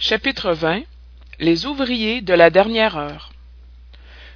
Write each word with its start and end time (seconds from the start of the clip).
chapitre 0.00 0.56
les 1.40 1.66
ouvriers 1.66 2.20
de 2.20 2.32
la 2.32 2.50
dernière 2.50 2.96
heure. 2.96 3.32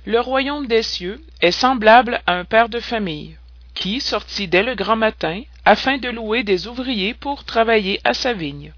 Le 0.04 0.18
royaume 0.18 0.66
des 0.66 0.82
cieux 0.82 1.20
est 1.40 1.52
semblable 1.52 2.20
à 2.26 2.34
un 2.34 2.44
père 2.44 2.68
de 2.68 2.80
famille 2.80 3.36
qui 3.72 4.00
sortit 4.00 4.48
dès 4.48 4.64
le 4.64 4.74
grand 4.74 4.96
matin 4.96 5.42
afin 5.64 5.98
de 5.98 6.08
louer 6.08 6.42
des 6.42 6.66
ouvriers 6.66 7.14
pour 7.14 7.44
travailler 7.44 8.00
à 8.02 8.12
sa 8.12 8.32
vigne. 8.32 8.72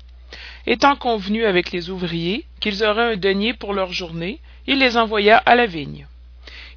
Étant 0.66 0.94
convenu 0.94 1.46
avec 1.46 1.72
les 1.72 1.88
ouvriers 1.88 2.44
qu'ils 2.60 2.84
auraient 2.84 3.14
un 3.14 3.16
denier 3.16 3.54
pour 3.54 3.72
leur 3.72 3.94
journée 3.94 4.40
il 4.66 4.78
les 4.78 4.98
envoya 4.98 5.38
à 5.38 5.54
la 5.54 5.64
vigne. 5.64 6.06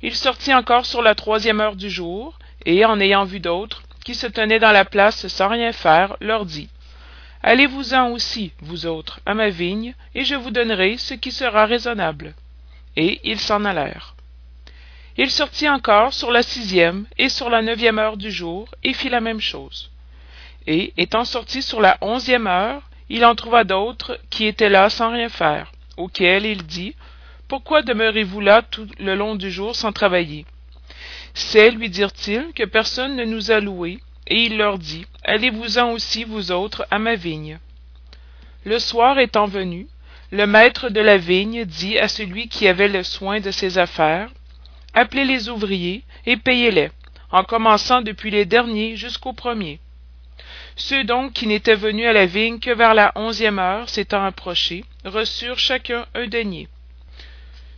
Il 0.02 0.16
sortit 0.16 0.54
encore 0.54 0.86
sur 0.86 1.02
la 1.02 1.16
troisième 1.16 1.60
heure 1.60 1.76
du 1.76 1.90
jour 1.90 2.40
et 2.66 2.86
en 2.86 3.02
ayant 3.02 3.26
vu 3.26 3.42
d'autres 3.42 3.84
qui 4.06 4.16
se 4.16 4.28
tenaient 4.28 4.60
dans 4.60 4.72
la 4.72 4.86
place 4.86 5.28
sans 5.28 5.50
rien 5.50 5.74
faire 5.74 6.16
leur 6.22 6.46
dit 6.46 6.70
allez-vous-en 7.44 8.10
aussi 8.10 8.52
vous 8.62 8.86
autres 8.86 9.20
à 9.26 9.34
ma 9.34 9.50
vigne 9.50 9.94
et 10.16 10.26
je 10.26 10.36
vous 10.36 10.52
donnerai 10.52 10.98
ce 10.98 11.14
qui 11.14 11.32
sera 11.32 11.66
raisonnable. 11.66 12.36
Et 12.96 13.20
ils 13.24 13.40
s'en 13.40 13.66
allèrent. 13.66 14.16
Il 15.18 15.32
sortit 15.32 15.70
encore 15.70 16.14
sur 16.14 16.32
la 16.32 16.44
sixième 16.44 17.06
et 17.18 17.30
sur 17.30 17.50
la 17.50 17.62
neuvième 17.62 18.00
heure 18.00 18.18
du 18.18 18.32
jour 18.32 18.68
et 18.84 18.94
fit 18.94 19.10
la 19.10 19.22
même 19.22 19.42
chose. 19.42 19.90
Et 20.68 20.94
étant 20.98 21.26
sorti 21.26 21.62
sur 21.62 21.82
la 21.82 21.98
onzième 22.02 22.48
heure 22.48 22.84
il 23.10 23.24
en 23.26 23.36
trouva 23.36 23.64
d'autres 23.64 24.20
qui 24.30 24.46
étaient 24.46 24.70
là 24.70 24.90
sans 24.90 25.12
rien 25.12 25.30
faire 25.30 25.72
auxquels 25.96 26.46
il 26.46 26.64
dit 26.64 26.94
pourquoi 27.48 27.82
demeurez-vous 27.82 28.42
là 28.42 28.62
tout 28.62 28.88
le 29.00 29.16
long 29.16 29.36
du 29.36 29.50
jour 29.50 29.76
sans 29.76 29.94
travailler? 29.94 30.46
C'est 31.34 31.72
lui 31.72 31.90
dirent-ils 31.90 32.52
que 32.54 32.66
personne 32.66 33.16
ne 33.16 33.24
nous 33.24 33.52
a 33.52 33.60
loués 33.60 34.00
et 34.28 34.44
il 34.44 34.58
leur 34.58 34.78
dit 34.78 35.06
allez-vous-en 35.24 35.92
aussi 35.92 36.24
vous 36.24 36.52
autres 36.52 36.86
à 36.92 37.00
ma 37.00 37.16
vigne 37.16 37.60
le 38.66 38.80
soir 38.80 39.20
étant 39.20 39.48
venu 39.48 39.88
le 40.32 40.46
maître 40.46 40.90
de 40.90 41.02
la 41.02 41.18
vigne 41.18 41.66
dit 41.66 41.98
à 41.98 42.08
celui 42.08 42.48
qui 42.48 42.68
avait 42.68 42.90
le 42.90 43.04
soin 43.04 43.40
de 43.40 43.52
ses 43.52 43.78
affaires 43.78 44.30
appelez 44.94 45.26
les 45.26 45.50
ouvriers 45.50 46.04
et 46.26 46.38
payez-les 46.38 46.92
en 47.32 47.44
commençant 47.44 48.02
depuis 48.02 48.32
les 48.32 48.46
derniers 48.46 48.96
jusqu'aux 48.96 49.34
premiers 49.34 49.80
ceux 50.78 51.04
donc 51.04 51.34
qui 51.34 51.48
n'étaient 51.48 51.76
venus 51.76 52.06
à 52.06 52.14
la 52.14 52.28
vigne 52.28 52.60
que 52.60 52.70
vers 52.70 52.94
la 52.94 53.12
onzième 53.16 53.58
heure 53.58 53.90
s'étant 53.90 54.24
approchés 54.24 54.86
reçurent 55.04 55.58
chacun 55.58 56.06
un 56.14 56.28
denier. 56.28 56.68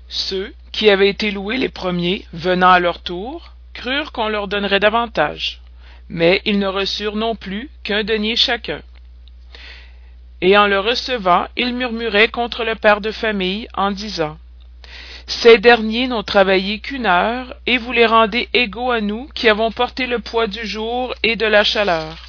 Ceux 0.09 0.53
qui 0.73 0.89
avaient 0.89 1.09
été 1.09 1.31
loués 1.31 1.57
les 1.57 1.69
premiers 1.69 2.25
venant 2.33 2.69
à 2.69 2.79
leur 2.79 3.01
tour 3.01 3.53
crurent 3.73 4.11
qu'on 4.11 4.27
leur 4.27 4.49
donnerait 4.49 4.81
davantage 4.81 5.61
mais 6.09 6.41
ils 6.45 6.59
ne 6.59 6.67
reçurent 6.67 7.15
non 7.15 7.35
plus 7.35 7.69
qu'un 7.83 8.03
denier 8.03 8.35
chacun. 8.35 8.81
Et 10.41 10.57
en 10.57 10.67
le 10.67 10.79
recevant 10.79 11.47
ils 11.55 11.73
murmuraient 11.73 12.29
contre 12.29 12.63
le 12.63 12.75
père 12.75 13.01
de 13.01 13.11
famille 13.11 13.67
en 13.75 13.91
disant 13.91 14.37
ces 15.27 15.59
derniers 15.59 16.07
n'ont 16.07 16.23
travaillé 16.23 16.79
qu'une 16.79 17.05
heure 17.05 17.55
et 17.67 17.77
vous 17.77 17.91
les 17.91 18.07
rendez 18.07 18.49
égaux 18.53 18.89
à 18.89 18.99
nous 18.99 19.29
qui 19.35 19.47
avons 19.47 19.71
porté 19.71 20.07
le 20.07 20.17
poids 20.19 20.47
du 20.47 20.65
jour 20.65 21.13
et 21.21 21.35
de 21.35 21.45
la 21.45 21.63
chaleur 21.63 22.25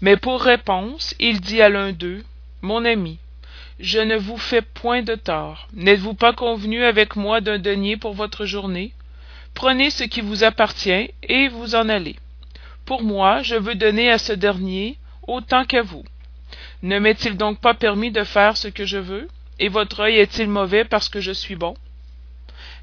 mais 0.00 0.16
pour 0.16 0.40
réponse 0.40 1.14
il 1.18 1.40
dit 1.40 1.60
à 1.60 1.68
l'un 1.68 1.92
d'eux 1.92 2.24
mon 2.62 2.84
ami 2.86 3.18
je 3.80 4.00
ne 4.00 4.16
vous 4.16 4.38
fais 4.38 4.62
point 4.62 5.02
de 5.02 5.14
tort. 5.14 5.68
N'êtes-vous 5.72 6.14
pas 6.14 6.32
convenu 6.32 6.82
avec 6.82 7.14
moi 7.14 7.40
d'un 7.40 7.58
denier 7.58 7.96
pour 7.96 8.12
votre 8.12 8.44
journée? 8.44 8.92
Prenez 9.54 9.90
ce 9.90 10.04
qui 10.04 10.20
vous 10.20 10.42
appartient 10.42 11.10
et 11.22 11.48
vous 11.48 11.74
en 11.74 11.88
allez 11.88 12.16
pour 12.88 13.02
moi 13.02 13.42
je 13.42 13.54
veux 13.54 13.74
donner 13.74 14.10
à 14.10 14.16
ce 14.16 14.32
dernier 14.32 14.96
autant 15.26 15.66
qu'à 15.66 15.82
vous. 15.82 16.04
Ne 16.82 16.98
m'est-il 16.98 17.36
donc 17.36 17.60
pas 17.60 17.74
permis 17.74 18.10
de 18.10 18.24
faire 18.24 18.56
ce 18.56 18.68
que 18.68 18.86
je 18.86 18.96
veux? 18.96 19.28
Et 19.58 19.68
votre 19.68 20.00
œil 20.00 20.16
est-il 20.16 20.48
mauvais 20.48 20.86
parce 20.86 21.10
que 21.10 21.20
je 21.20 21.32
suis 21.32 21.54
bon? 21.54 21.74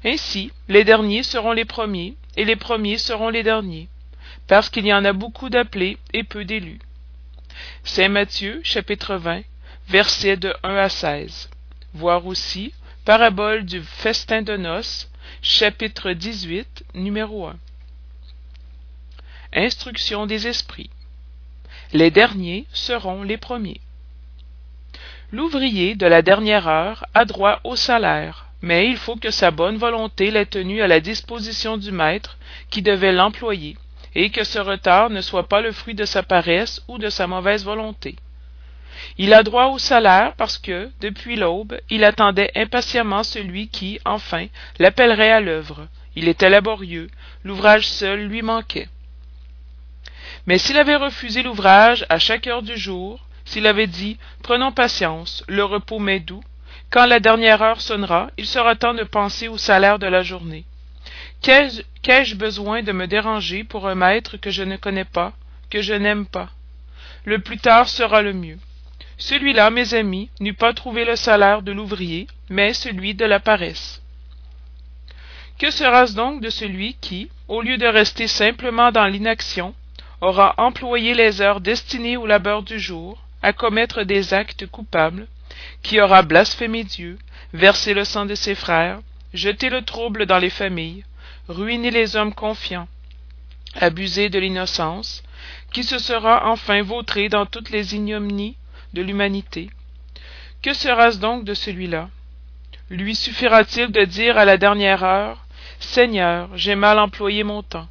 Ainsi 0.04 0.52
les 0.68 0.84
derniers 0.84 1.24
seront 1.24 1.50
les 1.50 1.64
premiers 1.64 2.14
et 2.36 2.44
les 2.44 2.54
premiers 2.54 2.98
seront 2.98 3.30
les 3.30 3.42
derniers 3.42 3.88
parce 4.46 4.70
qu'il 4.70 4.86
y 4.86 4.94
en 4.94 5.04
a 5.04 5.12
beaucoup 5.12 5.48
d'appelés 5.48 5.98
et 6.12 6.22
peu 6.22 6.44
d'élus. 6.44 6.78
Saint 7.82 8.08
matthieu 8.08 8.60
chapitre 8.62 9.20
versets 9.88 10.36
de 10.36 10.54
à 10.62 10.86
voir 11.94 12.26
aussi 12.26 12.72
parabole 13.04 13.64
du 13.64 13.82
festin 13.82 14.42
de 14.42 14.56
noces 14.56 15.10
chapitre 15.42 16.12
numéro 16.94 17.48
instruction 19.56 20.26
des 20.26 20.46
esprits. 20.46 20.90
Les 21.92 22.10
derniers 22.10 22.66
seront 22.72 23.22
les 23.22 23.38
premiers. 23.38 23.80
L'ouvrier 25.32 25.94
de 25.94 26.06
la 26.06 26.22
dernière 26.22 26.68
heure 26.68 27.06
a 27.14 27.24
droit 27.24 27.60
au 27.64 27.74
salaire 27.74 28.46
mais 28.62 28.88
il 28.88 28.96
faut 28.96 29.16
que 29.16 29.30
sa 29.30 29.50
bonne 29.50 29.76
volonté 29.76 30.30
l'ait 30.30 30.46
tenu 30.46 30.82
à 30.82 30.88
la 30.88 31.00
disposition 31.00 31.76
du 31.76 31.92
maître 31.92 32.38
qui 32.70 32.82
devait 32.82 33.12
l'employer 33.12 33.76
et 34.14 34.30
que 34.30 34.44
ce 34.44 34.58
retard 34.58 35.10
ne 35.10 35.20
soit 35.20 35.48
pas 35.48 35.60
le 35.60 35.72
fruit 35.72 35.94
de 35.94 36.04
sa 36.04 36.22
paresse 36.22 36.82
ou 36.88 36.98
de 36.98 37.10
sa 37.10 37.26
mauvaise 37.26 37.64
volonté. 37.64 38.16
Il 39.18 39.34
a 39.34 39.42
droit 39.42 39.66
au 39.66 39.78
salaire 39.78 40.32
parce 40.36 40.56
que 40.58 40.90
depuis 41.00 41.36
l'aube 41.36 41.78
il 41.90 42.02
attendait 42.02 42.50
impatiemment 42.54 43.22
celui 43.22 43.68
qui 43.68 44.00
enfin 44.04 44.46
l'appellerait 44.78 45.32
à 45.32 45.40
l'œuvre. 45.40 45.86
Il 46.14 46.28
était 46.28 46.48
laborieux 46.48 47.08
l'ouvrage 47.44 47.86
seul 47.86 48.26
lui 48.26 48.40
manquait 48.40 48.88
mais 50.46 50.58
s'il 50.58 50.78
avait 50.78 50.96
refusé 50.96 51.42
l'ouvrage 51.42 52.06
à 52.08 52.18
chaque 52.18 52.46
heure 52.46 52.62
du 52.62 52.76
jour 52.76 53.26
s'il 53.44 53.66
avait 53.66 53.86
dit 53.86 54.18
prenons 54.42 54.72
patience 54.72 55.44
le 55.48 55.64
repos 55.64 55.98
m'est 55.98 56.20
doux 56.20 56.42
quand 56.90 57.06
la 57.06 57.20
dernière 57.20 57.62
heure 57.62 57.80
sonnera 57.80 58.30
il 58.36 58.46
sera 58.46 58.76
temps 58.76 58.94
de 58.94 59.02
penser 59.02 59.48
au 59.48 59.58
salaire 59.58 59.98
de 59.98 60.06
la 60.06 60.22
journée. 60.22 60.64
Qu'ai-je 61.42 62.34
besoin 62.34 62.82
de 62.82 62.92
me 62.92 63.06
déranger 63.06 63.64
pour 63.64 63.88
un 63.88 63.94
maître 63.94 64.36
que 64.36 64.50
je 64.50 64.62
ne 64.62 64.76
connais 64.76 65.04
pas 65.04 65.32
que 65.70 65.82
je 65.82 65.94
n'aime 65.94 66.26
pas? 66.26 66.50
Le 67.24 67.40
plus 67.40 67.58
tard 67.58 67.88
sera 67.88 68.22
le 68.22 68.32
mieux. 68.32 68.58
Celui-là 69.18 69.70
mes 69.70 69.94
amis 69.94 70.30
n'eût 70.40 70.54
pas 70.54 70.72
trouvé 70.74 71.04
le 71.04 71.16
salaire 71.16 71.62
de 71.62 71.72
l'ouvrier 71.72 72.26
mais 72.48 72.72
celui 72.72 73.14
de 73.14 73.24
la 73.24 73.40
paresse. 73.40 74.02
Que 75.58 75.70
sera-ce 75.70 76.14
donc 76.14 76.40
de 76.40 76.50
celui 76.50 76.94
qui 77.00 77.30
au 77.48 77.62
lieu 77.62 77.78
de 77.78 77.86
rester 77.86 78.28
simplement 78.28 78.92
dans 78.92 79.06
l'inaction 79.06 79.74
aura 80.20 80.54
employé 80.58 81.14
les 81.14 81.40
heures 81.40 81.60
destinées 81.60 82.16
au 82.16 82.26
labeur 82.26 82.62
du 82.62 82.78
jour 82.78 83.22
à 83.42 83.52
commettre 83.52 84.02
des 84.02 84.34
actes 84.34 84.66
coupables 84.66 85.26
qui 85.82 86.00
aura 86.00 86.22
blasphémé 86.22 86.84
dieu 86.84 87.18
versé 87.52 87.94
le 87.94 88.04
sang 88.04 88.26
de 88.26 88.34
ses 88.34 88.54
frères 88.54 89.00
jeté 89.34 89.68
le 89.68 89.82
trouble 89.82 90.26
dans 90.26 90.38
les 90.38 90.50
familles 90.50 91.04
ruiné 91.48 91.90
les 91.90 92.16
hommes 92.16 92.34
confiants 92.34 92.88
abusé 93.80 94.28
de 94.28 94.38
l'innocence 94.38 95.22
qui 95.72 95.84
se 95.84 95.98
sera 95.98 96.48
enfin 96.48 96.82
vautré 96.82 97.28
dans 97.28 97.46
toutes 97.46 97.70
les 97.70 97.94
ignominies 97.94 98.56
de 98.94 99.02
l'humanité. 99.02 99.70
Que 100.62 100.72
sera-ce 100.72 101.18
donc 101.18 101.44
de 101.44 101.54
celui-là? 101.54 102.08
Lui 102.88 103.14
suffira-t-il 103.14 103.92
de 103.92 104.04
dire 104.04 104.38
à 104.38 104.44
la 104.44 104.56
dernière 104.56 105.04
heure 105.04 105.44
seigneur 105.78 106.48
j'ai 106.56 106.74
mal 106.74 106.98
employé 106.98 107.44
mon 107.44 107.62
temps 107.62 107.88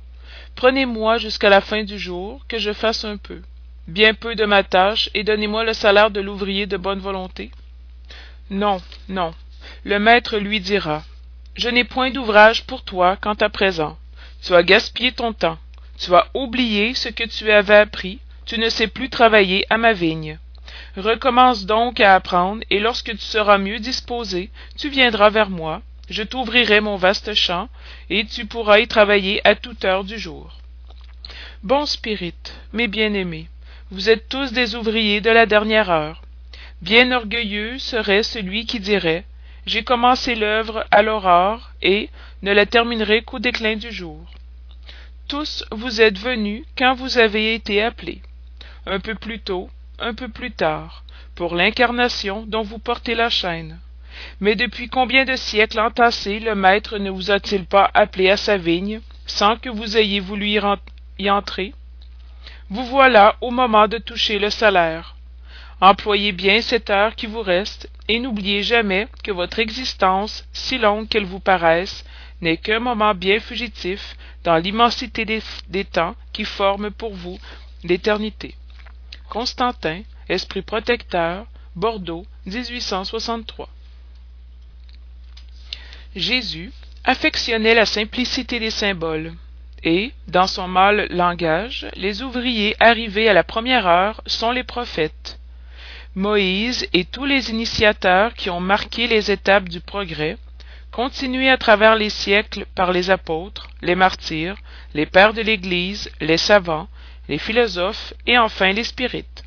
prenez-moi 0.56 1.18
jusqu'à 1.18 1.50
la 1.50 1.62
fin 1.62 1.84
du 1.84 2.00
jour 2.00 2.46
que 2.48 2.58
je 2.58 2.74
fasse 2.74 3.06
un 3.06 3.18
peu. 3.18 3.42
Bien 3.88 4.14
peu 4.14 4.36
de 4.36 4.46
ma 4.46 4.64
tâche 4.64 5.10
et 5.14 5.24
donnez-moi 5.24 5.64
le 5.64 5.74
salaire 5.74 6.12
de 6.12 6.22
l'ouvrier 6.22 6.66
de 6.66 6.78
bonne 6.78 7.00
volonté. 7.00 7.52
Non 8.50 8.82
non. 9.10 9.34
Le 9.84 10.00
maître 10.00 10.38
lui 10.38 10.60
dira 10.60 11.04
je 11.56 11.70
n'ai 11.70 11.86
point 11.86 12.12
d'ouvrage 12.12 12.66
pour 12.66 12.84
toi 12.84 13.16
quant 13.16 13.36
à 13.36 13.50
présent. 13.50 13.98
Tu 14.44 14.54
as 14.54 14.64
gaspillé 14.64 15.14
ton 15.14 15.32
temps. 15.32 15.58
Tu 15.98 16.14
as 16.14 16.28
oublié 16.34 16.94
ce 16.94 17.08
que 17.08 17.24
tu 17.24 17.50
avais 17.50 17.78
appris. 17.78 18.20
Tu 18.46 18.60
ne 18.60 18.68
sais 18.68 18.88
plus 18.88 19.10
travailler 19.10 19.66
à 19.70 19.78
ma 19.78 19.94
vigne. 19.94 20.38
Recommence 20.98 21.66
donc 21.66 22.02
à 22.02 22.16
apprendre 22.16 22.62
et 22.70 22.80
lorsque 22.80 23.12
tu 23.12 23.26
seras 23.26 23.58
mieux 23.58 23.80
disposé 23.80 24.50
tu 24.78 24.90
viendras 24.90 25.30
vers 25.30 25.50
moi 25.50 25.82
je 26.10 26.24
t'ouvrirai 26.24 26.82
mon 26.82 26.96
vaste 26.96 27.34
champ 27.34 27.70
et 28.10 28.26
tu 28.26 28.46
pourras 28.46 28.80
y 28.80 28.88
travailler 28.88 29.46
à 29.48 29.56
toute 29.56 29.86
heure 29.86 30.04
du 30.04 30.20
jour. 30.20 30.58
Bon 31.64 31.86
spirit 31.86 32.34
mes 32.74 32.88
bien-aimés 32.88 33.48
vous 33.92 34.10
êtes 34.10 34.30
tous 34.30 34.52
des 34.52 34.76
ouvriers 34.76 35.22
de 35.22 35.30
la 35.30 35.46
dernière 35.46 35.90
heure. 35.90 36.22
Bien 36.82 37.12
orgueilleux 37.12 37.78
serait 37.80 38.24
celui 38.24 38.66
qui 38.66 38.80
dirait 38.80 39.26
j'ai 39.66 39.84
commencé 39.84 40.36
l'œuvre 40.36 40.86
à 40.92 41.02
l'aurore 41.02 41.72
et 41.82 42.10
ne 42.42 42.52
la 42.52 42.66
terminerai 42.66 43.24
qu'au 43.24 43.40
déclin 43.40 43.76
du 43.76 43.92
jour 43.92 44.20
tous 45.28 45.66
vous 45.72 46.02
êtes 46.02 46.20
venus 46.20 46.64
quand 46.78 46.94
vous 46.94 47.18
avez 47.18 47.56
été 47.56 47.82
appelés 47.82 48.22
un 48.86 49.00
peu 49.00 49.16
plus 49.16 49.40
tôt 49.40 49.70
un 49.98 50.14
peu 50.14 50.30
plus 50.30 50.52
tard 50.52 51.04
pour 51.34 51.56
l'incarnation 51.56 52.46
dont 52.46 52.62
vous 52.62 52.78
portez 52.78 53.16
la 53.16 53.30
chaîne 53.30 53.80
mais 54.40 54.56
depuis 54.56 54.90
combien 54.90 55.26
de 55.26 55.36
siècles 55.36 55.80
entassés 55.80 56.40
le 56.40 56.56
maître 56.56 56.98
ne 56.98 57.10
vous 57.10 57.32
a-t-il 57.32 57.66
pas 57.66 57.90
appelé 57.94 58.30
à 58.30 58.38
sa 58.38 58.58
vigne 58.58 59.02
sans 59.26 59.58
que 59.58 59.70
vous 59.70 59.98
ayez 59.98 60.20
voulu 60.20 60.60
y, 61.20 61.30
entrer? 61.30 61.74
Vous 62.70 62.86
voilà 62.86 63.36
au 63.42 63.52
moment 63.52 63.88
de 63.88 63.98
toucher 63.98 64.40
le 64.40 64.50
salaire. 64.50 65.16
Employez 65.82 66.32
bien 66.32 66.62
cette 66.62 66.90
heure 66.90 67.16
qui 67.16 67.26
vous 67.26 67.42
reste 67.42 67.90
et 68.08 68.20
n'oubliez 68.20 68.64
jamais 68.64 69.08
que 69.24 69.32
votre 69.32 69.60
existence 69.60 70.46
si 70.54 70.78
longue 70.78 71.08
qu'elle 71.08 71.26
vous 71.26 71.40
paraisse 71.40 72.06
n'est 72.42 72.58
qu'un 72.58 72.80
moment 72.80 73.14
bien 73.14 73.40
fugitif 73.40 74.16
dans 74.44 74.58
l'immensité 74.58 75.26
des, 75.26 75.86
temps 75.86 76.16
qui 76.34 76.46
forment 76.46 76.92
pour 76.92 77.14
vous 77.14 77.40
l'éternité. 77.84 78.56
Constantin 79.30 80.02
esprit 80.30 80.62
protecteur 80.62 81.46
bordeaux 81.76 82.26
jésus 86.16 86.72
affectionnait 87.04 87.76
la 87.76 87.86
simplicité 87.86 88.60
des 88.60 88.72
symboles. 88.72 89.34
Et 89.84 90.14
dans 90.28 90.48
son 90.48 90.68
mâle 90.68 91.08
langage 91.12 91.88
les 91.96 92.24
ouvriers 92.24 92.76
arrivés 92.80 93.30
à 93.30 93.34
la 93.34 93.44
première 93.44 93.86
heure 93.86 94.22
sont 94.26 94.52
les 94.52 94.64
prophètes. 94.64 95.40
Moïse 96.16 96.88
et 96.94 97.04
tous 97.04 97.26
les 97.26 97.52
initiateurs 97.52 98.34
qui 98.34 98.50
ont 98.50 98.62
marqué 98.62 99.08
les 99.08 99.30
étapes 99.30 99.70
du 99.70 99.82
progrès 99.82 100.38
continués 100.92 101.50
à 101.50 101.58
travers 101.58 101.96
les 101.96 102.10
siècles 102.10 102.66
par 102.74 102.94
les 102.94 103.10
apôtres 103.10 103.68
les 103.82 103.96
martyrs 103.96 104.56
les 104.94 105.06
pères 105.06 105.34
de 105.34 105.42
l'église 105.42 106.10
les 106.22 106.38
savants 106.38 106.88
les 107.28 107.38
philosophes 107.38 108.14
et 108.26 108.38
enfin 108.38 108.72
les 108.72 108.86
spirites. 108.86 109.44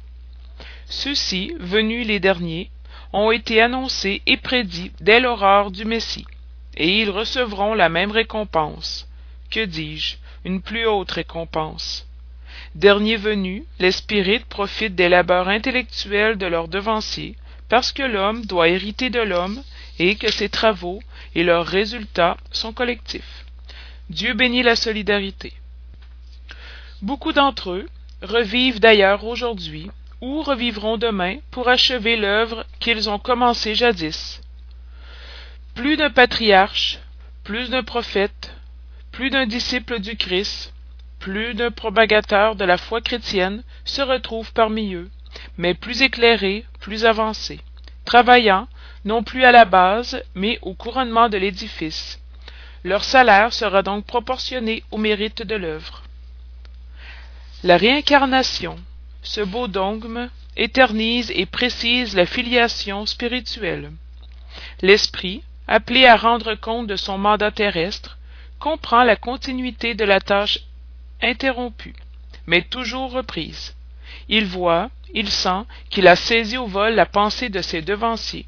Ceux-ci 0.87 1.55
venus 1.59 2.07
les 2.07 2.21
derniers 2.21 2.71
ont 3.13 3.31
été 3.31 3.63
annoncés 3.63 4.21
et 4.27 4.37
prédits 4.37 4.93
dès 5.01 5.21
l'aurore 5.21 5.71
du 5.71 5.85
messie 5.85 6.27
et 6.79 7.01
ils 7.01 7.11
recevront 7.11 7.75
la 7.75 7.89
même 7.89 8.13
récompense. 8.13 9.07
Que 9.51 9.65
dis-je? 9.65 10.17
Une 10.45 10.63
plus 10.63 10.87
haute 10.87 11.11
récompense. 11.11 12.07
Derniers 12.75 13.17
venus 13.17 13.65
les 13.81 13.93
spirites 13.93 14.47
profitent 14.47 14.95
des 14.95 15.09
labeurs 15.09 15.49
intellectuels 15.49 16.39
de 16.39 16.47
leurs 16.47 16.69
devanciers 16.69 17.37
parce 17.69 17.93
que 17.93 18.03
l'homme 18.03 18.47
doit 18.47 18.69
hériter 18.69 19.11
de 19.11 19.21
l'homme 19.21 19.63
et 19.99 20.15
que 20.15 20.31
ses 20.31 20.49
travaux 20.49 21.01
et 21.35 21.43
leurs 21.43 21.67
résultats 21.67 22.37
sont 22.53 22.73
collectifs. 22.73 23.45
Dieu 24.09 24.33
bénit 24.35 24.63
la 24.63 24.77
solidarité. 24.77 25.53
Beaucoup 27.03 27.33
d'entre 27.33 27.73
eux 27.73 27.87
revivent 28.23 28.81
d'ailleurs 28.81 29.25
aujourd'hui 29.25 29.91
ou 30.21 30.43
revivront 30.43 30.97
demain 30.97 31.37
pour 31.51 31.69
achever 31.69 32.17
l'œuvre 32.17 32.65
qu'ils 32.81 33.11
ont 33.11 33.19
commencée 33.19 33.75
jadis 33.75 34.41
plus 35.79 35.97
d'un 35.97 36.11
patriarche 36.11 36.99
plus 37.45 37.71
d'un 37.71 37.85
prophète 37.85 38.53
plus 39.13 39.31
d'un 39.31 39.47
disciple 39.47 40.01
du 40.01 40.17
christ 40.17 40.75
plus 41.21 41.55
d'un 41.55 41.71
propagateur 41.71 42.57
de 42.57 42.65
la 42.65 42.77
foi 42.77 43.01
chrétienne 43.01 43.63
se 43.85 44.03
retrouve 44.03 44.53
parmi 44.53 44.95
eux 44.95 45.09
mais 45.57 45.75
plus 45.75 46.03
éclairé 46.03 46.65
plus 46.81 47.05
avancé 47.05 47.61
travaillant 48.05 48.67
non 49.05 49.23
plus 49.23 49.45
à 49.45 49.53
la 49.53 49.65
base 49.67 50.21
mais 50.35 50.59
au 50.63 50.75
couronnement 50.75 51.29
de 51.29 51.39
l'édifice. 51.39 52.19
Leur 52.83 53.05
salaire 53.05 53.53
sera 53.53 53.85
donc 53.85 54.05
proportionné 54.05 54.83
au 54.91 54.99
mérite 54.99 55.43
de 55.43 55.55
l'œuvre. 55.55 56.03
La 57.63 57.77
réincarnation 57.77 58.75
ce 59.23 59.43
beau 59.43 59.69
dogme 59.69 60.29
éternise 60.57 61.31
et 61.37 61.47
précise 61.47 62.17
la 62.17 62.27
filiation 62.27 63.07
spirituelle. 63.07 63.93
L'esprit 64.83 65.45
appelé 65.69 66.07
à 66.07 66.17
rendre 66.17 66.55
compte 66.55 66.87
de 66.87 66.97
son 66.97 67.19
mandat 67.19 67.51
terrestre 67.53 68.19
comprend 68.59 69.05
la 69.05 69.17
continuité 69.17 69.95
de 69.95 70.05
la 70.05 70.21
tâche 70.21 70.61
interrompue 71.23 71.95
mais 72.49 72.63
toujours 72.63 73.13
reprise. 73.13 73.77
Il 74.29 74.47
voit 74.47 74.91
il 75.15 75.31
sent 75.31 75.65
qu'il 75.91 76.09
a 76.09 76.17
saisi 76.17 76.57
au 76.57 76.67
vol 76.67 76.95
la 76.95 77.07
pensée 77.07 77.49
de 77.49 77.63
ses 77.63 77.83
devanciers. 77.83 78.47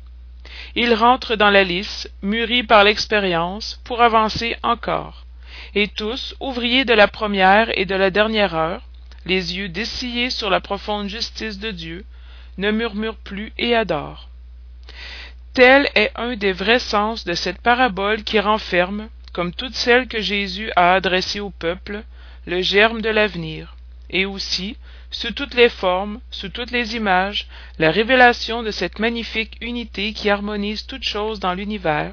Il 0.74 0.94
rentre 0.94 1.36
dans 1.36 1.50
la 1.50 1.64
lice 1.64 2.08
mûri 2.22 2.62
par 2.62 2.84
l'expérience 2.84 3.80
pour 3.84 4.02
avancer 4.02 4.56
encore. 4.62 5.26
Et 5.74 5.88
tous 5.88 6.34
ouvriers 6.40 6.84
de 6.84 6.94
la 6.94 7.08
première 7.08 7.76
et 7.78 7.84
de 7.84 7.94
la 7.94 8.10
dernière 8.10 8.54
heure 8.54 8.82
les 9.26 9.56
yeux 9.56 9.68
dessillés 9.68 10.30
sur 10.30 10.48
la 10.48 10.60
profonde 10.60 11.08
justice 11.08 11.58
de 11.58 11.70
dieu 11.70 12.06
ne 12.56 12.70
murmurent 12.70 13.16
plus 13.16 13.52
et 13.58 13.76
adorent 13.76 14.29
tel 15.54 15.88
est 15.94 16.12
un 16.14 16.36
des 16.36 16.52
vrais 16.52 16.78
sens 16.78 17.24
de 17.24 17.34
cette 17.34 17.60
parabole 17.60 18.22
qui 18.22 18.38
renferme 18.38 19.08
comme 19.32 19.52
toutes 19.52 19.74
celles 19.74 20.08
que 20.08 20.20
jésus 20.20 20.70
a 20.76 20.94
adressées 20.94 21.40
au 21.40 21.50
peuple 21.50 22.02
le 22.46 22.62
germe 22.62 23.00
de 23.00 23.08
l'avenir. 23.08 23.76
Et 24.10 24.26
aussi 24.26 24.76
sous 25.10 25.32
toutes 25.32 25.54
les 25.54 25.68
formes 25.68 26.20
sous 26.30 26.48
toutes 26.48 26.70
les 26.70 26.94
images 26.96 27.48
la 27.78 27.90
révélation 27.90 28.62
de 28.62 28.70
cette 28.70 28.98
magnifique 28.98 29.56
unité 29.60 30.12
qui 30.12 30.30
harmonise 30.30 30.86
toutes 30.86 31.08
choses 31.08 31.40
dans 31.40 31.54
l'univers 31.54 32.12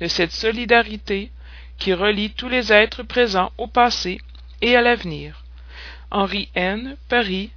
de 0.00 0.06
cette 0.06 0.32
solidarité 0.32 1.30
qui 1.78 1.92
relie 1.92 2.30
tous 2.30 2.48
les 2.48 2.72
êtres 2.72 3.02
présents 3.02 3.52
au 3.58 3.66
passé 3.66 4.20
et 4.60 4.76
à 4.76 4.82
l'avenir. 4.82 5.42
Henri 6.10 6.48
n. 6.54 6.96
Paris 7.08 7.50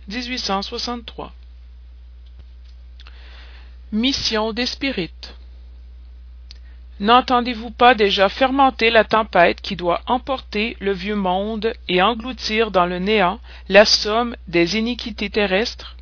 mission 3.92 4.54
des 4.54 4.66
spirites. 4.66 5.36
N'entendez-vous 7.00 7.72
pas 7.72 7.94
déjà 7.94 8.30
fermenter 8.30 8.90
la 8.90 9.04
tempête 9.04 9.60
qui 9.62 9.76
doit 9.76 10.02
emporter 10.08 10.78
le 10.80 10.94
vieux 10.94 11.16
monde 11.16 11.74
et 11.90 12.02
engloutir 12.02 12.72
dans 12.72 12.86
le 12.86 13.00
néant 13.00 13.40
la 13.68 13.84
somme 13.84 14.36
des 14.48 14.78
iniquités 14.78 15.30
terrestres? 15.30 15.98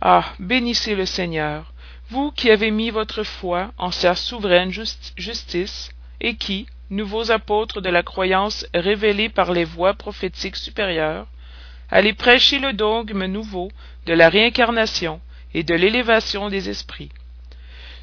Ah 0.00 0.24
bénissez 0.38 0.94
le 0.94 1.06
seigneur 1.06 1.72
vous 2.10 2.30
qui 2.30 2.50
avez 2.50 2.70
mis 2.70 2.90
votre 2.90 3.22
foi 3.22 3.72
en 3.78 3.90
sa 3.90 4.14
souveraine 4.14 4.70
justice 4.70 5.90
et 6.20 6.36
qui 6.36 6.66
nouveaux 6.90 7.30
apôtres 7.30 7.80
de 7.80 7.88
la 7.88 8.02
croyance 8.02 8.66
révélée 8.74 9.30
par 9.30 9.50
les 9.50 9.64
voix 9.64 9.94
prophétiques 9.94 10.56
supérieures 10.56 11.26
allez 11.90 12.12
prêcher 12.12 12.58
le 12.58 12.72
dogme 12.74 13.24
nouveau 13.26 13.70
de 14.06 14.12
la 14.12 14.28
réincarnation 14.28 15.20
et 15.54 15.62
de 15.62 15.74
l'élévation 15.74 16.48
des 16.48 16.68
esprits. 16.68 17.10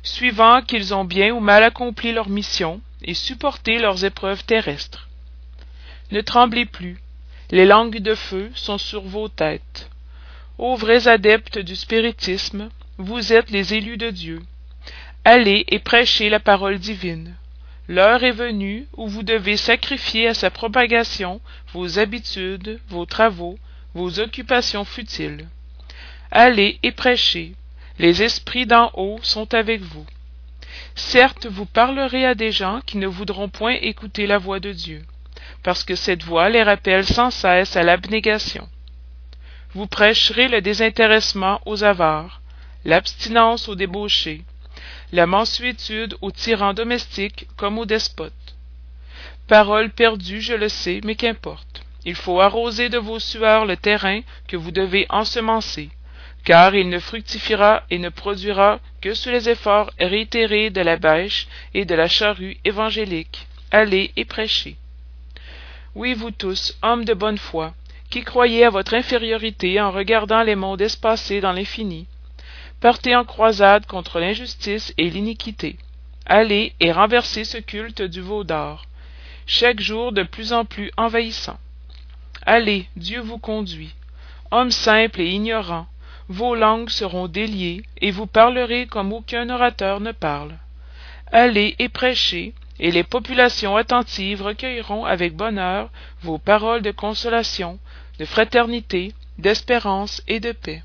Suivant 0.03 0.61
qu'ils 0.61 0.93
ont 0.93 1.05
bien 1.05 1.33
ou 1.33 1.39
mal 1.39 1.63
accompli 1.63 2.11
leur 2.11 2.29
mission 2.29 2.81
et 3.01 3.13
supporté 3.13 3.79
leurs 3.79 4.05
épreuves 4.05 4.43
terrestres. 4.45 5.09
Ne 6.11 6.21
tremblez 6.21 6.65
plus 6.65 6.97
les 7.51 7.65
langues 7.65 7.99
de 7.99 8.13
feu 8.13 8.51
sont 8.53 8.77
sur 8.77 9.01
vos 9.01 9.27
têtes. 9.27 9.89
Ô 10.59 10.75
vrais 10.75 11.07
adeptes 11.07 11.57
du 11.57 11.75
spiritisme 11.75 12.69
vous 12.97 13.33
êtes 13.33 13.49
les 13.49 13.73
élus 13.73 13.97
de 13.97 14.09
dieu. 14.09 14.41
Allez 15.25 15.65
et 15.69 15.79
prêchez 15.79 16.29
la 16.29 16.39
parole 16.39 16.77
divine. 16.77 17.35
L'heure 17.87 18.23
est 18.23 18.31
venue 18.31 18.85
où 18.95 19.07
vous 19.07 19.23
devez 19.23 19.57
sacrifier 19.57 20.27
à 20.27 20.33
sa 20.33 20.51
propagation 20.51 21.41
vos 21.73 21.97
habitudes 21.97 22.79
vos 22.87 23.05
travaux 23.05 23.57
vos 23.95 24.19
occupations 24.19 24.85
futiles 24.85 25.47
allez 26.31 26.79
et 26.83 26.91
prêchez. 26.91 27.53
Les 27.97 28.23
esprits 28.23 28.65
d'en 28.65 28.91
haut 28.93 29.19
sont 29.23 29.53
avec 29.53 29.81
vous. 29.81 30.05
Certes 30.95 31.45
vous 31.45 31.65
parlerez 31.65 32.25
à 32.25 32.35
des 32.35 32.51
gens 32.51 32.81
qui 32.85 32.97
ne 32.97 33.07
voudront 33.07 33.49
point 33.49 33.73
écouter 33.73 34.27
la 34.27 34.37
voix 34.37 34.59
de 34.59 34.71
dieu 34.71 35.03
parce 35.63 35.83
que 35.83 35.95
cette 35.95 36.23
voix 36.23 36.49
les 36.49 36.63
rappelle 36.63 37.05
sans 37.05 37.31
cesse 37.31 37.75
à 37.75 37.83
l'abnégation. 37.83 38.67
Vous 39.73 39.87
prêcherez 39.87 40.47
le 40.47 40.61
désintéressement 40.61 41.61
aux 41.65 41.83
avares 41.83 42.41
l'abstinence 42.85 43.67
aux 43.67 43.75
débauchés 43.75 44.43
la 45.11 45.25
mansuétude 45.25 46.15
aux 46.21 46.31
tyrans 46.31 46.73
domestiques 46.73 47.47
comme 47.57 47.77
aux 47.77 47.85
despotes. 47.85 48.55
Parole 49.47 49.89
perdue 49.89 50.41
je 50.41 50.53
le 50.53 50.69
sais 50.69 51.01
mais 51.03 51.15
qu'importe. 51.15 51.83
Il 52.05 52.15
faut 52.15 52.39
arroser 52.39 52.89
de 52.89 52.97
vos 52.97 53.19
sueurs 53.19 53.65
le 53.65 53.75
terrain 53.75 54.21
que 54.47 54.55
vous 54.55 54.71
devez 54.71 55.05
ensemencer 55.09 55.89
car 56.43 56.75
il 56.75 56.89
ne 56.89 56.99
fructifiera 56.99 57.83
et 57.89 57.99
ne 57.99 58.09
produira 58.09 58.79
que 59.01 59.13
sous 59.13 59.29
les 59.29 59.49
efforts 59.49 59.91
réitérés 59.99 60.69
de 60.69 60.81
la 60.81 60.97
bêche 60.97 61.47
et 61.73 61.85
de 61.85 61.95
la 61.95 62.07
charrue 62.07 62.57
évangélique. 62.65 63.47
Allez 63.71 64.11
et 64.15 64.25
prêchez. 64.25 64.75
Oui 65.95 66.13
vous 66.13 66.31
tous 66.31 66.77
hommes 66.81 67.05
de 67.05 67.13
bonne 67.13 67.37
foi 67.37 67.73
qui 68.09 68.23
croyez 68.23 68.65
à 68.65 68.69
votre 68.69 68.95
infériorité 68.95 69.79
en 69.79 69.91
regardant 69.91 70.41
les 70.41 70.55
mondes 70.55 70.81
espacés 70.81 71.41
dans 71.41 71.51
l'infini 71.51 72.07
partez 72.79 73.15
en 73.15 73.25
croisade 73.25 73.85
contre 73.85 74.19
l'injustice 74.19 74.93
et 74.97 75.09
l'iniquité. 75.09 75.77
Allez 76.25 76.73
et 76.79 76.91
renversez 76.91 77.43
ce 77.43 77.57
culte 77.57 78.01
du 78.01 78.21
veau 78.21 78.43
d'or 78.43 78.85
chaque 79.45 79.79
jour 79.79 80.11
de 80.11 80.23
plus 80.23 80.53
en 80.53 80.63
plus 80.63 80.91
envahissant. 80.95 81.57
Allez 82.45 82.87
dieu 82.95 83.19
vous 83.19 83.39
conduit 83.39 83.95
hommes 84.51 84.71
simples 84.71 85.21
et 85.21 85.29
ignorants 85.29 85.87
vos 86.29 86.53
langues 86.53 86.91
seront 86.91 87.27
déliées 87.27 87.81
et 88.01 88.11
vous 88.11 88.27
parlerez 88.27 88.85
comme 88.85 89.11
aucun 89.13 89.49
orateur 89.49 89.99
ne 89.99 90.11
parle. 90.11 90.53
Allez 91.31 91.75
et 91.79 91.89
prêchez 91.89 92.53
et 92.79 92.91
les 92.91 93.03
populations 93.03 93.75
attentives 93.75 94.43
recueilleront 94.43 95.05
avec 95.05 95.35
bonheur 95.35 95.89
vos 96.21 96.37
paroles 96.37 96.83
de 96.83 96.91
consolation 96.91 97.79
de 98.19 98.25
fraternité 98.25 99.13
d'espérance 99.39 100.21
et 100.27 100.39
de 100.39 100.51
paix. 100.51 100.83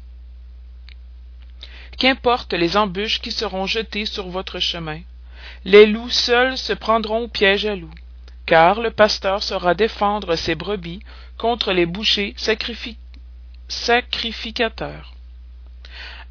Qu'importe 1.98 2.54
les 2.54 2.78
embûches 2.78 3.20
qui 3.20 3.30
seront 3.30 3.66
jetées 3.66 4.06
sur 4.06 4.28
votre 4.28 4.58
chemin 4.60 5.00
les 5.66 5.84
loups 5.84 6.10
seuls 6.10 6.56
se 6.56 6.72
prendront 6.72 7.24
au 7.24 7.28
piège 7.28 7.66
à 7.66 7.76
loups 7.76 7.90
car 8.46 8.80
le 8.80 8.90
pasteur 8.90 9.42
saura 9.42 9.74
défendre 9.74 10.36
ses 10.36 10.54
brebis 10.54 11.00
contre 11.36 11.72
les 11.72 11.86
bouchers 11.86 12.34
sacrificateurs 13.68 15.13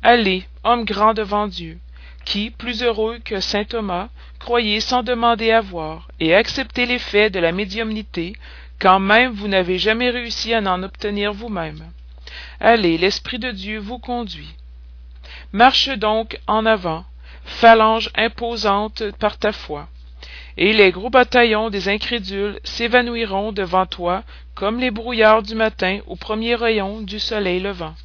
allez 0.04 0.46
homme 0.66 0.84
grand 0.84 1.14
devant 1.14 1.48
dieu 1.48 1.80
qui 2.26 2.52
plus 2.52 2.84
heureux 2.84 3.20
que 3.24 3.40
saint 3.40 3.64
thomas 3.64 4.10
croyez 4.40 4.82
sans 4.82 5.02
demander 5.02 5.52
à 5.52 5.62
voir 5.62 6.10
et 6.20 6.36
acceptez 6.36 6.86
les 6.86 7.00
faits 7.00 7.34
de 7.34 7.40
la 7.40 7.54
médiumnité 7.54 8.34
quand 8.80 9.00
même 9.00 9.32
vous 9.32 9.48
n'avez 9.48 9.78
jamais 9.78 10.10
réussi 10.10 10.54
à 10.54 10.60
en 10.60 10.84
obtenir 10.84 11.32
vous-même. 11.32 11.90
Allez 12.60 12.98
l'esprit 12.98 13.40
de 13.40 13.52
dieu 13.52 13.80
vous 13.80 14.00
conduit. 14.00 14.56
Marche 15.54 15.90
donc 15.90 16.38
en 16.48 16.66
avant 16.66 17.06
phalange 17.46 18.10
imposante 18.16 19.04
par 19.20 19.38
ta 19.38 19.54
foi 19.54 19.88
et 20.58 20.74
les 20.74 20.92
gros 20.92 21.10
bataillons 21.10 21.70
des 21.70 21.88
incrédules 21.90 22.60
s'évanouiront 22.64 23.54
devant 23.54 23.86
toi 23.86 24.24
comme 24.56 24.80
les 24.80 24.92
brouillards 24.92 25.44
du 25.44 25.56
matin 25.56 26.00
au 26.08 26.16
premier 26.16 26.56
rayon 26.56 27.02
du 27.02 27.20
soleil 27.20 27.60
levant 27.60 27.96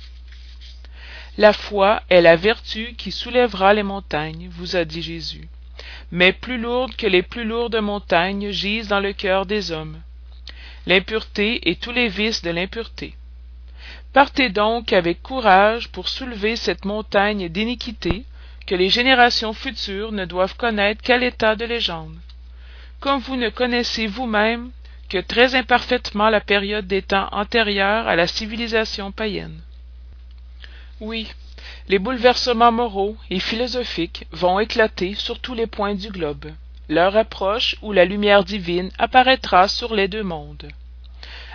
la 1.38 1.52
foi 1.52 2.02
est 2.10 2.20
la 2.20 2.34
vertu 2.34 2.94
qui 2.98 3.12
soulèvera 3.12 3.72
les 3.72 3.84
montagnes 3.84 4.48
vous 4.50 4.74
a 4.74 4.84
dit 4.84 5.02
jésus. 5.02 5.48
Mais 6.10 6.32
plus 6.32 6.58
lourde 6.58 6.96
que 6.96 7.06
les 7.06 7.22
plus 7.22 7.44
lourdes 7.44 7.76
montagnes 7.76 8.50
gisent 8.50 8.88
dans 8.88 8.98
le 8.98 9.12
cœur 9.12 9.46
des 9.46 9.70
hommes. 9.70 10.00
L'impureté 10.86 11.70
et 11.70 11.76
tous 11.76 11.92
les 11.92 12.08
vices 12.08 12.42
de 12.42 12.50
l'impureté. 12.50 13.14
Partez 14.12 14.48
donc 14.48 14.92
avec 14.92 15.22
courage 15.22 15.88
pour 15.90 16.08
soulever 16.08 16.56
cette 16.56 16.84
montagne 16.84 17.48
d'iniquité 17.48 18.24
que 18.66 18.74
les 18.74 18.88
générations 18.88 19.52
futures 19.52 20.10
ne 20.10 20.24
doivent 20.24 20.56
connaître 20.56 21.02
qu'à 21.02 21.18
l'état 21.18 21.54
de 21.54 21.66
légende. 21.66 22.16
Comme 22.98 23.20
vous 23.20 23.36
ne 23.36 23.48
connaissez 23.48 24.08
vous-même 24.08 24.72
que 25.08 25.18
très 25.18 25.54
imparfaitement 25.54 26.30
la 26.30 26.40
période 26.40 26.88
des 26.88 27.02
temps 27.02 27.28
antérieurs 27.30 28.08
à 28.08 28.16
la 28.16 28.26
civilisation 28.26 29.12
païenne 29.12 29.60
oui 31.00 31.28
les 31.88 31.98
bouleversements 31.98 32.72
moraux 32.72 33.16
et 33.30 33.40
philosophiques 33.40 34.26
vont 34.30 34.60
éclater 34.60 35.14
sur 35.14 35.40
tous 35.40 35.54
les 35.54 35.66
points 35.66 35.94
du 35.94 36.10
globe. 36.10 36.46
L'heure 36.88 37.16
approche 37.16 37.76
où 37.82 37.92
la 37.92 38.04
lumière 38.04 38.44
divine 38.44 38.90
apparaîtra 38.98 39.68
sur 39.68 39.94
les 39.94 40.08
deux 40.08 40.22
mondes. 40.22 40.68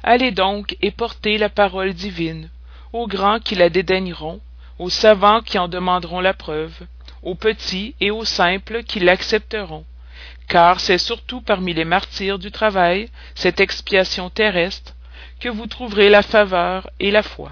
Allez 0.04 0.32
donc 0.32 0.76
et 0.82 0.92
portez 0.92 1.38
la 1.38 1.50
parole 1.50 1.94
divine 1.94 2.50
aux 2.94 3.08
grands 3.08 3.40
qui 3.40 3.56
la 3.56 3.70
dédaigneront 3.70 4.42
aux 4.80 4.90
savants 4.90 5.42
qui 5.42 5.58
en 5.60 5.68
demanderont 5.68 6.20
la 6.20 6.34
preuve 6.34 6.74
aux 7.22 7.36
petits 7.36 7.96
et 8.02 8.12
aux 8.12 8.26
simples 8.26 8.84
qui 8.84 9.00
l'accepteront. 9.00 9.86
Car 10.48 10.80
c'est 10.80 10.98
surtout 10.98 11.42
parmi 11.42 11.74
les 11.74 11.86
martyrs 11.86 12.38
du 12.38 12.52
travail 12.52 13.10
cette 13.34 13.60
expiation 13.60 14.30
terrestre 14.30 14.94
que 15.40 15.50
vous 15.50 15.68
trouverez 15.68 16.10
la 16.10 16.22
faveur 16.22 16.90
et 17.00 17.12
la 17.12 17.24
foi 17.24 17.52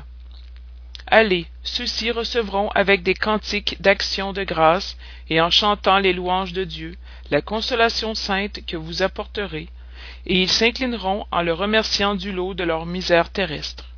allez 1.12 1.46
ceux-ci 1.64 2.10
recevront 2.10 2.70
avec 2.70 3.04
des 3.04 3.14
cantiques 3.14 3.80
d'action 3.82 4.34
de 4.34 4.44
grâce 4.44 4.98
et 5.30 5.40
en 5.40 5.52
chantant 5.52 6.00
les 6.00 6.14
louanges 6.14 6.54
de 6.54 6.64
dieu 6.64 6.96
la 7.30 7.42
consolation 7.42 8.16
sainte 8.16 8.66
que 8.66 8.78
vous 8.78 9.04
apporterez. 9.04 9.70
Et 10.26 10.42
ils 10.42 10.50
s'inclineront 10.50 11.26
en 11.32 11.42
le 11.44 11.54
remerciant 11.54 12.16
du 12.16 12.32
lot 12.32 12.54
de 12.54 12.64
leur 12.64 12.86
misère 12.86 13.30
terrestre. 13.30 13.90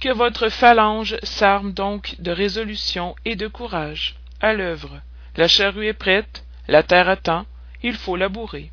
Que 0.00 0.12
votre 0.12 0.48
phalange 0.48 1.16
s'arme 1.22 1.72
donc 1.72 2.16
de 2.18 2.30
résolution 2.30 3.14
et 3.24 3.36
de 3.36 3.46
courage. 3.46 4.16
À 4.40 4.52
l'œuvre. 4.52 5.00
La 5.36 5.48
charrue 5.48 5.86
est 5.86 5.92
prête 5.92 6.44
la 6.68 6.82
terre 6.82 7.08
attend 7.08 7.46
il 7.82 7.94
faut 7.94 8.16
labourer. 8.16 8.70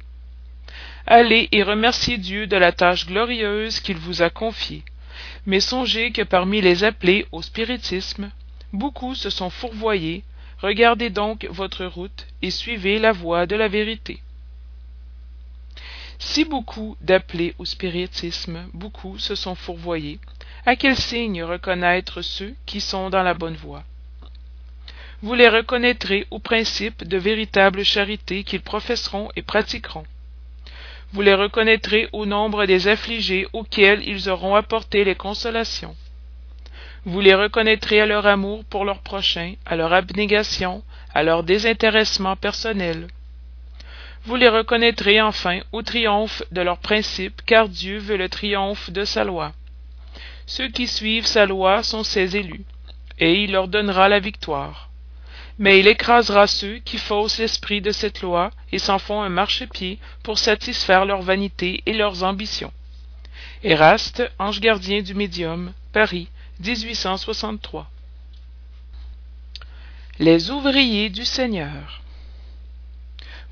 Allez 1.07 1.47
et 1.51 1.63
remerciez 1.63 2.17
dieu 2.17 2.47
de 2.47 2.57
la 2.57 2.71
tâche 2.71 3.05
glorieuse 3.05 3.79
qu'il 3.79 3.97
vous 3.97 4.21
a 4.21 4.29
confiée 4.29 4.83
mais 5.45 5.59
songez 5.59 6.11
que 6.11 6.21
parmi 6.21 6.61
les 6.61 6.83
appelés 6.83 7.25
au 7.31 7.41
spiritisme 7.41 8.31
beaucoup 8.73 9.15
se 9.15 9.29
sont 9.29 9.49
fourvoyés. 9.49 10.23
Regardez 10.59 11.09
donc 11.09 11.47
votre 11.49 11.85
route 11.85 12.27
et 12.41 12.51
suivez 12.51 12.99
la 12.99 13.11
voie 13.11 13.45
de 13.45 13.55
la 13.55 13.67
vérité. 13.67 14.21
Si 16.17 16.45
beaucoup 16.45 16.95
d'appelés 17.01 17.55
au 17.57 17.65
spiritisme 17.65 18.67
beaucoup 18.73 19.17
se 19.19 19.35
sont 19.35 19.55
fourvoyés 19.55 20.19
à 20.65 20.75
quel 20.75 20.95
signe 20.95 21.43
reconnaître 21.43 22.21
ceux 22.21 22.55
qui 22.65 22.81
sont 22.81 23.09
dans 23.09 23.23
la 23.23 23.33
bonne 23.33 23.55
voie? 23.55 23.83
Vous 25.21 25.33
les 25.33 25.49
reconnaîtrez 25.49 26.25
au 26.31 26.39
principe 26.39 27.03
de 27.03 27.17
véritable 27.17 27.83
charité 27.83 28.43
qu'ils 28.43 28.61
professeront 28.61 29.29
et 29.35 29.41
pratiqueront 29.41 30.05
vous 31.15 31.21
les 31.21 31.33
reconnaîtrez 31.33 32.09
au 32.11 32.25
nombre 32.25 32.65
des 32.65 32.89
affligés 32.89 33.47
auxquels 33.53 34.05
ils 34.05 34.29
auront 34.29 34.53
apporté 34.53 35.05
les 35.05 35.15
consolations. 35.15 35.95
Vous 37.05 37.21
les 37.21 37.33
reconnaîtrez 37.33 38.01
à 38.01 38.05
leur 38.05 38.27
amour 38.27 38.65
pour 38.65 38.83
leur 38.83 38.99
prochain 38.99 39.53
à 39.65 39.77
leur 39.77 39.93
abnégation 39.93 40.83
à 41.13 41.23
leur 41.23 41.43
désintéressement 41.43 42.35
personnel. 42.35 43.07
Vous 44.25 44.35
les 44.35 44.49
reconnaîtrez 44.49 45.21
enfin 45.21 45.61
au 45.71 45.83
triomphe 45.83 46.43
de 46.51 46.59
leurs 46.59 46.79
principes 46.79 47.41
car 47.45 47.69
dieu 47.69 47.97
veut 47.97 48.17
le 48.17 48.27
triomphe 48.27 48.89
de 48.89 49.05
sa 49.05 49.23
loi. 49.23 49.53
Ceux 50.45 50.67
qui 50.67 50.85
suivent 50.85 51.27
sa 51.27 51.45
loi 51.45 51.81
sont 51.81 52.03
ses 52.03 52.35
élus 52.35 52.65
et 53.19 53.41
il 53.41 53.53
leur 53.53 53.69
donnera 53.69 54.09
la 54.09 54.19
victoire 54.19 54.89
mais 55.57 55.79
il 55.79 55.87
écrasera 55.87 56.47
ceux 56.47 56.79
qui 56.79 56.97
faussent 56.97 57.39
l'esprit 57.39 57.81
de 57.81 57.91
cette 57.91 58.21
loi 58.21 58.51
et 58.71 58.79
s'en 58.79 58.99
font 58.99 59.21
un 59.21 59.29
marchepied 59.29 59.99
pour 60.23 60.37
satisfaire 60.37 61.05
leur 61.05 61.21
vanité 61.21 61.81
et 61.85 61.93
leurs 61.93 62.23
ambitions 62.23 62.73
Eraste, 63.63 64.23
ange 64.37 64.59
gardien 64.59 65.01
du 65.01 65.15
médium, 65.15 65.73
Paris, 65.91 66.27
1863. 66.59 67.89
Les 70.19 70.51
ouvriers 70.51 71.09
du 71.09 71.25
Seigneur. 71.25 72.01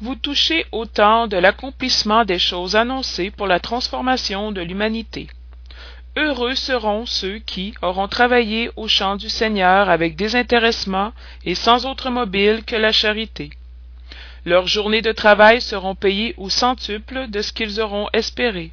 Vous 0.02 0.16
touchez 0.16 0.66
au 0.72 0.86
temps 0.86 1.28
de 1.28 1.38
l'accomplissement 1.38 2.26
des 2.26 2.40
choses 2.40 2.76
annoncées 2.76 3.32
pour 3.32 3.48
la 3.48 3.60
transformation 3.60 4.52
de 4.52 4.62
l'humanité. 4.62 5.30
Heureux 6.16 6.54
seront 6.54 7.08
ceux 7.08 7.40
qui 7.40 7.74
auront 7.82 8.08
travaillé 8.08 8.70
au 8.76 8.88
champ 8.88 9.16
du 9.16 9.30
Seigneur 9.30 9.90
avec 9.90 10.16
désintéressement 10.16 11.12
et 11.44 11.56
sans 11.56 11.88
autre 11.88 12.12
mobile 12.12 12.64
que 12.66 12.76
la 12.76 12.92
charité. 12.92 13.50
Leurs 14.46 14.68
journées 14.68 15.02
de 15.02 15.12
travail 15.12 15.60
seront 15.60 15.96
payées 15.96 16.36
au 16.38 16.50
centuple 16.52 17.30
de 17.30 17.42
ce 17.42 17.52
qu'ils 17.52 17.82
auront 17.82 18.10
espéré. 18.14 18.72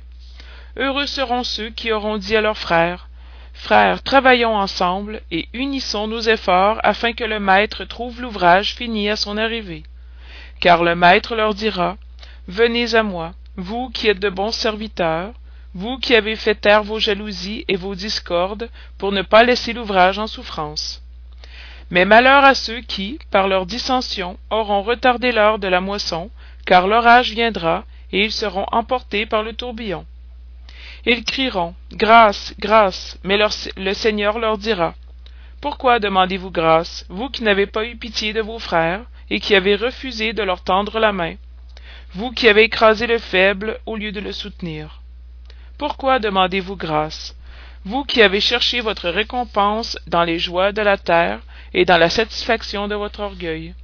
Heureux 0.77 1.07
seront 1.07 1.43
ceux 1.43 1.71
qui 1.71 1.93
auront 1.93 2.19
dit 2.19 2.37
à 2.37 2.43
leurs 2.43 2.59
frères 2.59 3.09
Frères, 3.55 4.03
travaillons 4.03 4.57
ensemble 4.57 5.23
et 5.31 5.49
unissons 5.53 6.09
nos 6.09 6.21
efforts 6.21 6.79
afin 6.83 7.13
que 7.13 7.25
le 7.25 7.41
Maître 7.41 7.85
trouve 7.85 8.21
l'ouvrage 8.21 8.75
fini 8.75 9.09
à 9.09 9.17
son 9.17 9.37
arrivée. 9.37 9.83
Car 10.61 10.85
le 10.85 10.95
Maître 10.95 11.35
leur 11.35 11.55
dira 11.55 11.97
Venez 12.49 12.95
à 12.95 13.03
moi, 13.03 13.33
vous 13.57 13.91
qui 13.91 14.09
êtes 14.09 14.19
de 14.21 14.31
bons 14.31 14.53
serviteurs, 14.53 15.33
vous 15.75 15.99
qui 15.99 16.15
avez 16.15 16.37
fait 16.37 16.57
taire 16.57 16.83
vos 16.83 16.99
jalousies 16.99 17.65
et 17.69 17.77
vos 17.77 17.95
discordes 17.95 18.69
pour 18.99 19.13
ne 19.13 19.23
pas 19.23 19.45
laisser 19.45 19.73
l'ouvrage 19.73 20.19
en 20.19 20.27
souffrance. 20.27 21.03
Mais 21.91 22.05
malheur 22.05 22.45
à 22.45 22.55
ceux 22.55 22.81
qui 22.81 23.19
par 23.31 23.49
leurs 23.49 23.67
dissensions 23.67 24.39
auront 24.51 24.83
retardé 24.83 25.33
l'heure 25.33 25.59
de 25.59 25.69
la 25.69 25.81
moisson 25.81 26.31
car 26.67 26.89
l'orage 26.89 27.31
viendra 27.33 27.85
et 28.13 28.25
ils 28.25 28.33
seront 28.33 28.67
emportés 28.73 29.27
par 29.27 29.43
le 29.43 29.53
tourbillon. 29.53 30.07
Ils 31.07 31.25
crieront 31.25 31.75
grâce 31.93 32.55
grâce 32.59 33.19
mais 33.25 33.39
le 33.77 33.95
seigneur 33.95 34.39
leur 34.39 34.59
dira 34.59 34.95
pourquoi 35.61 35.99
demandez-vous 35.99 36.51
grâce 36.51 37.05
vous 37.11 37.29
qui 37.29 37.45
n'avez 37.45 37.67
pas 37.67 37.85
eu 37.85 37.97
pitié 37.97 38.33
de 38.33 38.41
vos 38.41 38.59
frères 38.59 39.03
et 39.29 39.41
qui 39.41 39.55
avez 39.55 39.77
refusé 39.77 40.33
de 40.33 40.43
leur 40.43 40.63
tendre 40.63 40.99
la 40.99 41.13
main? 41.13 41.35
Vous 42.15 42.33
qui 42.33 42.49
avez 42.49 42.63
écrasé 42.63 43.07
le 43.07 43.19
faible 43.19 43.79
au 43.87 43.95
lieu 43.97 44.11
de 44.11 44.21
le 44.21 44.33
soutenir 44.33 45.01
pourquoi 45.81 46.19
demandez-vous 46.19 46.77
grâce? 46.77 47.35
Vous 47.87 48.05
qui 48.05 48.21
avez 48.21 48.43
cherché 48.43 48.83
votre 48.83 49.09
récompense 49.09 49.99
dans 50.07 50.25
les 50.25 50.39
joies 50.39 50.73
de 50.73 50.83
la 50.83 50.99
terre 50.99 51.41
et 51.73 51.87
dans 51.87 51.97
la 51.97 52.11
satisfaction 52.11 52.87
de 52.87 52.95
votre 52.95 53.21
orgueil. 53.21 53.75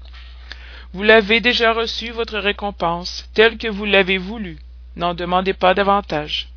Vous 0.93 1.03
l'avez 1.03 1.41
déjà 1.41 1.73
reçu 1.73 2.11
votre 2.11 2.37
récompense 2.39 3.27
telle 3.33 3.57
que 3.57 3.69
vous 3.69 3.87
l'avez 3.87 4.19
voulu. 4.19 4.59
N'en 4.97 5.15
demandez 5.15 5.55
pas 5.55 5.73
davantage. 5.73 6.49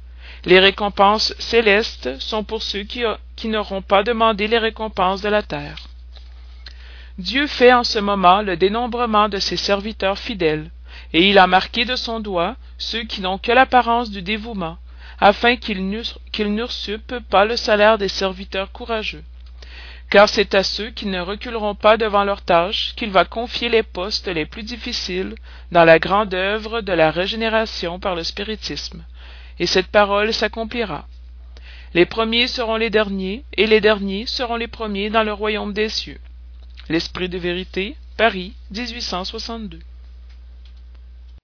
Les 0.43 0.59
récompenses 0.59 1.33
célestes 1.39 2.19
sont 2.19 2.43
pour 2.43 2.61
ceux 2.61 2.83
qui, 2.83 3.03
qui 3.37 3.47
n'auront 3.47 3.81
pas 3.81 4.03
demandé 4.03 4.45
les 4.49 4.57
récompenses 4.57 5.21
de 5.21 5.29
la 5.29 5.41
terre. 5.41 5.87
Dieu 7.17 7.47
fait 7.47 7.71
en 7.71 7.85
ce 7.85 7.99
moment 7.99 8.41
le 8.41 8.57
dénombrement 8.57 9.29
de 9.29 9.37
ses 9.37 9.55
serviteurs 9.55 10.19
fidèles 10.19 10.69
et 11.13 11.29
il 11.29 11.37
a 11.37 11.47
marqué 11.47 11.85
de 11.85 11.95
son 11.95 12.19
doigt 12.19 12.57
ceux 12.77 13.03
qui 13.03 13.21
n'ont 13.21 13.37
que 13.37 13.53
l'apparence 13.53 14.11
du 14.11 14.21
dévouement 14.21 14.77
afin 15.21 15.55
qu'ils 15.55 15.87
n'usurpent 15.87 17.19
pas 17.29 17.45
le 17.45 17.57
salaire 17.57 17.97
des 17.97 18.07
serviteurs 18.07 18.71
courageux. 18.71 19.23
Car 20.09 20.27
c'est 20.27 20.55
à 20.55 20.63
ceux 20.63 20.89
qui 20.89 21.05
ne 21.05 21.19
reculeront 21.19 21.75
pas 21.75 21.97
devant 21.97 22.23
leur 22.23 22.41
tâche 22.41 22.93
qu'il 22.95 23.11
va 23.11 23.25
confier 23.25 23.69
les 23.69 23.83
postes 23.83 24.27
les 24.27 24.45
plus 24.45 24.63
difficiles 24.63 25.35
dans 25.71 25.83
la 25.83 25.99
grande 25.99 26.33
œuvre 26.33 26.81
de 26.81 26.93
la 26.93 27.11
régénération 27.11 27.99
par 27.99 28.15
le 28.15 28.23
spiritisme. 28.23 29.03
Et 29.59 29.67
cette 29.67 29.87
parole 29.87 30.33
s'accomplira. 30.33 31.07
Les 31.93 32.05
premiers 32.05 32.47
seront 32.47 32.77
les 32.77 32.89
derniers 32.89 33.43
et 33.53 33.67
les 33.67 33.81
derniers 33.81 34.25
seront 34.25 34.55
les 34.55 34.67
premiers 34.67 35.09
dans 35.09 35.23
le 35.23 35.33
royaume 35.33 35.73
des 35.73 35.89
cieux. 35.89 36.19
L'esprit 36.87 37.29
de 37.29 37.37
vérité 37.37 37.95
paris 38.17 38.53